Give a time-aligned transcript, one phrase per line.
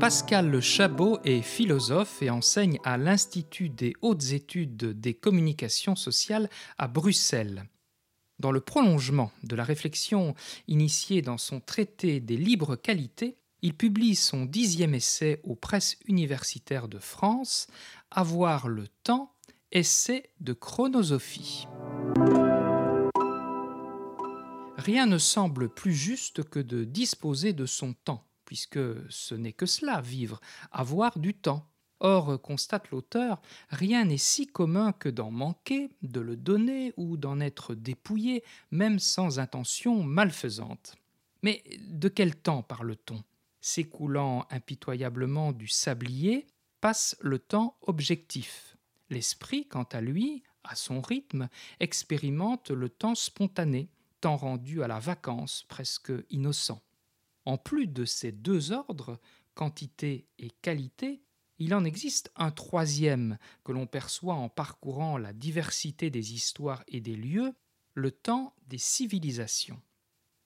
[0.00, 6.48] Pascal Chabot est philosophe et enseigne à l'Institut des hautes études des communications sociales
[6.78, 7.64] à Bruxelles.
[8.38, 10.34] Dans le prolongement de la réflexion
[10.66, 16.88] initiée dans son traité des libres qualités, il publie son dixième essai aux presses universitaires
[16.88, 17.66] de France,
[18.10, 19.32] Avoir le temps,
[19.70, 21.68] essai de chronosophie.
[24.80, 28.80] Rien ne semble plus juste que de disposer de son temps puisque
[29.10, 30.40] ce n'est que cela, vivre,
[30.72, 31.70] avoir du temps.
[32.00, 37.38] Or, constate l'auteur, rien n'est si commun que d'en manquer, de le donner ou d'en
[37.38, 40.96] être dépouillé, même sans intention malfaisante.
[41.42, 43.22] Mais de quel temps parle-t-on?
[43.60, 46.48] S'écoulant impitoyablement du sablier,
[46.80, 48.76] passe le temps objectif.
[49.10, 53.90] L'esprit, quant à lui, à son rythme, expérimente le temps spontané,
[54.28, 56.82] rendu à la vacance, presque innocent.
[57.44, 59.18] En plus de ces deux ordres,
[59.54, 61.22] quantité et qualité,
[61.58, 67.00] il en existe un troisième que l'on perçoit en parcourant la diversité des histoires et
[67.00, 67.52] des lieux,
[67.94, 69.80] le temps des civilisations.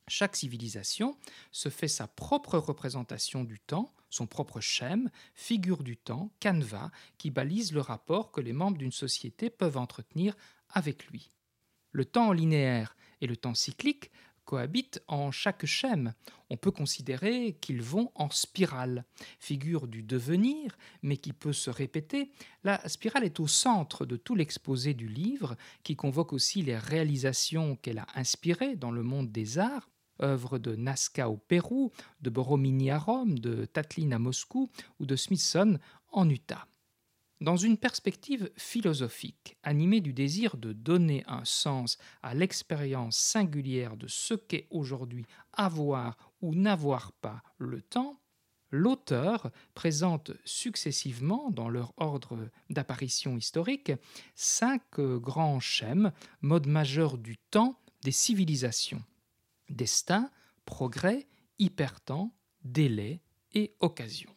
[0.09, 1.17] Chaque civilisation
[1.51, 7.31] se fait sa propre représentation du temps, son propre schème, figure du temps, canevas, qui
[7.31, 10.37] balise le rapport que les membres d'une société peuvent entretenir
[10.69, 11.31] avec lui.
[11.93, 14.11] Le temps linéaire et le temps cyclique
[14.45, 16.15] cohabitent en chaque schème.
[16.51, 19.05] On peut considérer qu'ils vont en spirale,
[19.41, 22.31] figure du devenir, mais qui peut se répéter.
[22.63, 27.77] La spirale est au centre de tout l'exposé du livre, qui convoque aussi les réalisations
[27.77, 29.91] qu'elle a inspirées dans le monde des arts,
[30.23, 34.71] œuvres de Nazca au Pérou, de Borromini à Rome, de Tatlin à Moscou
[35.01, 35.79] ou de Smithson
[36.13, 36.69] en Utah.
[37.41, 44.07] Dans une perspective philosophique, animée du désir de donner un sens à l'expérience singulière de
[44.07, 48.21] ce qu'est aujourd'hui avoir ou n'avoir pas le temps,
[48.71, 53.93] l'auteur présente successivement, dans leur ordre d'apparition historique,
[54.35, 59.03] cinq grands schèmes, modes majeurs du temps des civilisations
[59.71, 60.31] destin,
[60.65, 61.27] progrès,
[61.59, 63.21] hypertemps, délai
[63.53, 64.31] et occasion.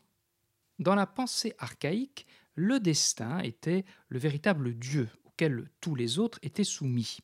[0.80, 6.64] Dans la pensée archaïque, le destin était le véritable Dieu auquel tous les autres étaient
[6.64, 7.20] soumis.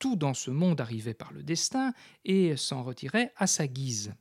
[0.00, 4.12] Tout dans ce monde arrivait par le destin et s'en retirait à sa guise.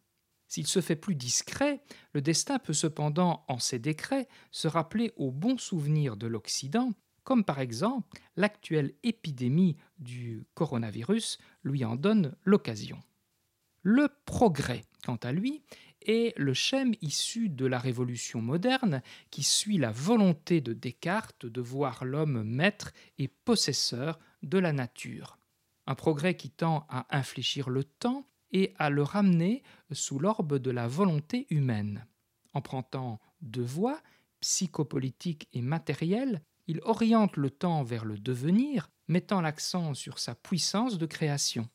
[0.47, 1.81] S'il se fait plus discret,
[2.13, 6.91] le destin peut cependant, en ses décrets, se rappeler au bon souvenir de l'Occident,
[7.23, 12.99] comme par exemple l'actuelle épidémie du coronavirus lui en donne l'occasion.
[13.81, 15.63] Le progrès, quant à lui,
[16.05, 21.61] est le schème issu de la révolution moderne qui suit la volonté de Descartes de
[21.61, 25.37] voir l'homme maître et possesseur de la nature.
[25.85, 30.71] Un progrès qui tend à infléchir le temps et à le ramener sous l'orbe de
[30.71, 32.05] la volonté humaine.
[32.53, 34.01] Empruntant deux voies,
[34.39, 40.97] psychopolitique et matérielle, il oriente le temps vers le devenir, mettant l'accent sur sa puissance
[40.97, 41.67] de création.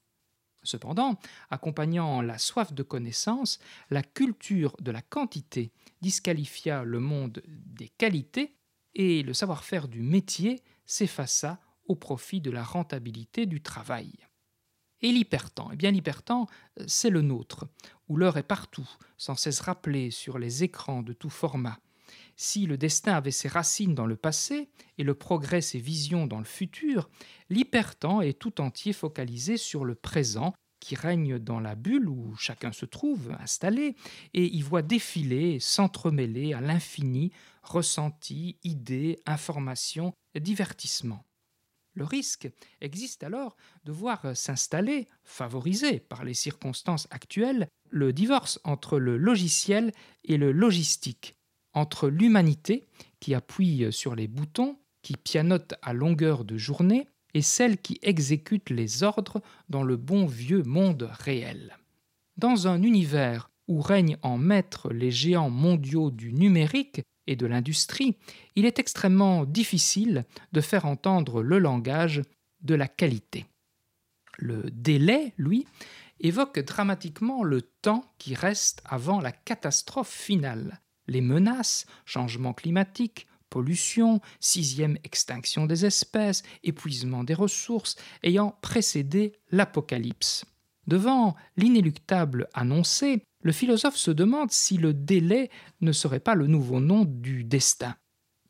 [0.62, 1.18] Cependant,
[1.50, 3.58] accompagnant la soif de connaissance,
[3.90, 8.54] la culture de la quantité disqualifia le monde des qualités
[8.94, 14.12] et le savoir-faire du métier s'effaça au profit de la rentabilité du travail.
[15.00, 16.48] Et l'hypertemps Eh bien, l'hypertemps,
[16.86, 17.66] c'est le nôtre,
[18.08, 21.78] où l'heure est partout, sans cesse rappelée sur les écrans de tout format.
[22.40, 26.38] Si le destin avait ses racines dans le passé et le progrès ses visions dans
[26.38, 27.10] le futur,
[27.50, 32.70] l'hypertemps est tout entier focalisé sur le présent qui règne dans la bulle où chacun
[32.70, 33.96] se trouve installé
[34.34, 37.32] et y voit défiler, s'entremêler à l'infini
[37.64, 41.24] ressentis, idées, informations, divertissements.
[41.94, 42.48] Le risque
[42.80, 49.92] existe alors de voir s'installer, favorisé par les circonstances actuelles, le divorce entre le logiciel
[50.22, 51.37] et le logistique,
[51.74, 52.86] entre l'humanité
[53.20, 58.70] qui appuie sur les boutons, qui pianote à longueur de journée, et celle qui exécute
[58.70, 61.76] les ordres dans le bon vieux monde réel.
[62.36, 68.16] Dans un univers où règnent en maître les géants mondiaux du numérique et de l'industrie,
[68.56, 72.22] il est extrêmement difficile de faire entendre le langage
[72.62, 73.44] de la qualité.
[74.38, 75.66] Le délai, lui,
[76.20, 84.20] évoque dramatiquement le temps qui reste avant la catastrophe finale, les menaces, changements climatiques, pollution,
[84.40, 90.44] sixième extinction des espèces, épuisement des ressources, ayant précédé l'Apocalypse.
[90.86, 95.50] Devant l'inéluctable annoncé, le philosophe se demande si le délai
[95.80, 97.94] ne serait pas le nouveau nom du destin,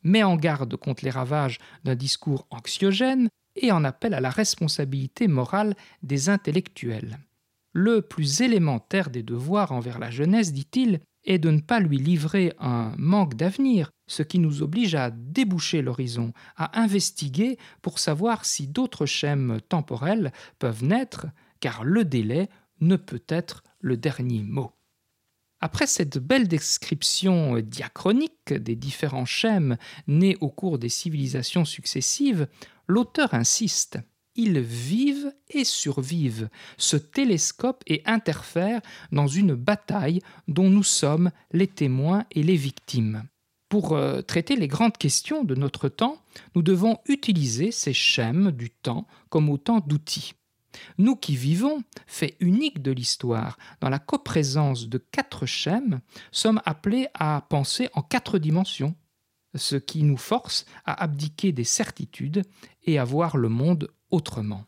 [0.03, 5.27] met en garde contre les ravages d'un discours anxiogène et en appelle à la responsabilité
[5.27, 7.19] morale des intellectuels.
[7.73, 12.53] Le plus élémentaire des devoirs envers la jeunesse, dit-il, est de ne pas lui livrer
[12.59, 18.67] un manque d'avenir, ce qui nous oblige à déboucher l'horizon, à investiguer pour savoir si
[18.67, 21.27] d'autres schèmes temporels peuvent naître,
[21.61, 22.49] car le délai
[22.81, 24.71] ne peut être le dernier mot.
[25.61, 29.77] Après cette belle description diachronique des différents schèmes
[30.07, 32.47] nés au cours des civilisations successives,
[32.87, 33.99] l'auteur insiste
[34.39, 38.81] ils vivent et survivent, se télescopent et interfèrent
[39.11, 43.23] dans une bataille dont nous sommes les témoins et les victimes.
[43.67, 46.23] Pour euh, traiter les grandes questions de notre temps,
[46.55, 50.33] nous devons utiliser ces schèmes du temps comme autant d'outils.
[50.97, 55.99] Nous qui vivons, fait unique de l'histoire, dans la coprésence de quatre schèmes,
[56.31, 58.95] sommes appelés à penser en quatre dimensions,
[59.55, 62.43] ce qui nous force à abdiquer des certitudes
[62.83, 64.65] et à voir le monde autrement.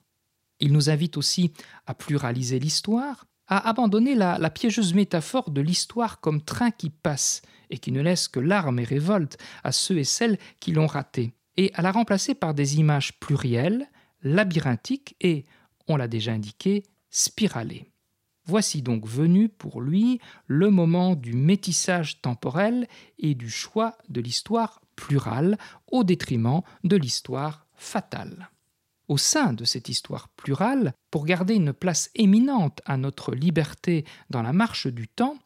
[0.59, 1.51] Il nous invite aussi
[1.85, 7.41] à pluraliser l'histoire, à abandonner la, la piégeuse métaphore de l'histoire comme train qui passe
[7.69, 11.33] et qui ne laisse que larmes et révolte à ceux et celles qui l'ont raté,
[11.57, 13.89] et à la remplacer par des images plurielles,
[14.23, 15.45] labyrinthiques et,
[15.87, 17.90] on l'a déjà indiqué, spiralées.
[18.45, 22.87] Voici donc venu pour lui le moment du métissage temporel
[23.19, 25.57] et du choix de l'histoire plurale
[25.91, 28.49] au détriment de l'histoire fatale.
[29.07, 34.41] Au sein de cette histoire plurale, pour garder une place éminente à notre liberté dans
[34.41, 35.37] la marche du temps,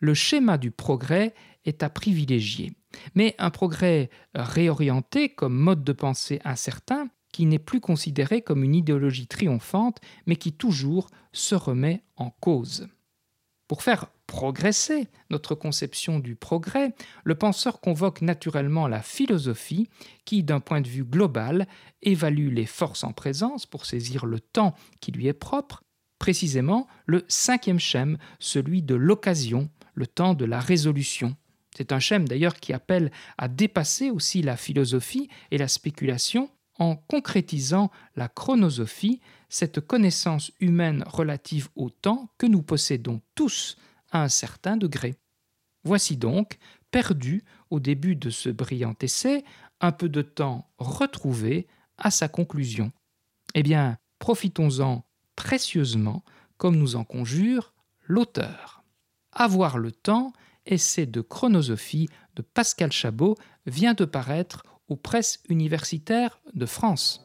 [0.00, 1.34] le schéma du progrès
[1.64, 2.72] est à privilégier.
[3.14, 8.74] Mais un progrès réorienté comme mode de pensée incertain qui n'est plus considéré comme une
[8.74, 12.88] idéologie triomphante, mais qui toujours se remet en cause.
[13.66, 16.94] Pour faire progresser notre conception du progrès,
[17.24, 19.88] le penseur convoque naturellement la philosophie
[20.24, 21.66] qui, d'un point de vue global,
[22.02, 25.82] évalue les forces en présence pour saisir le temps qui lui est propre,
[26.18, 31.34] précisément le cinquième schème, celui de l'occasion, le temps de la résolution.
[31.76, 36.96] C'est un schème d'ailleurs qui appelle à dépasser aussi la philosophie et la spéculation en
[36.96, 43.76] concrétisant la chronosophie, cette connaissance humaine relative au temps que nous possédons tous
[44.10, 45.16] à un certain degré.
[45.84, 46.58] Voici donc,
[46.90, 49.44] perdu au début de ce brillant essai,
[49.80, 51.66] un peu de temps retrouvé
[51.98, 52.92] à sa conclusion.
[53.54, 55.04] Eh bien, profitons-en
[55.36, 56.24] précieusement,
[56.56, 58.84] comme nous en conjure l'auteur.
[59.32, 60.32] Avoir le temps,
[60.66, 63.36] essai de chronosophie de Pascal Chabot,
[63.66, 67.24] vient de paraître aux presses universitaires de France.